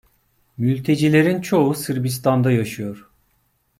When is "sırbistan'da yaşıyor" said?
1.75-3.09